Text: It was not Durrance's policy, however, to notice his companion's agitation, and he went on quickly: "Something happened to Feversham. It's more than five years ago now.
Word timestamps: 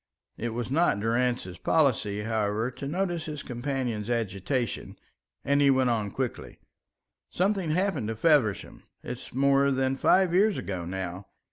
It 0.35 0.49
was 0.55 0.71
not 0.71 0.99
Durrance's 0.99 1.59
policy, 1.59 2.23
however, 2.23 2.71
to 2.71 2.87
notice 2.87 3.25
his 3.25 3.43
companion's 3.43 4.09
agitation, 4.09 4.95
and 5.45 5.61
he 5.61 5.69
went 5.69 5.91
on 5.91 6.09
quickly: 6.09 6.57
"Something 7.29 7.69
happened 7.69 8.07
to 8.07 8.15
Feversham. 8.15 8.81
It's 9.03 9.31
more 9.31 9.69
than 9.69 9.97
five 9.97 10.33
years 10.33 10.57
ago 10.57 10.85
now. 10.85 11.27